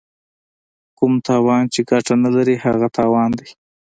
[0.97, 3.49] کوم تاوان چې ګټه نه لري هغه تاوان دی.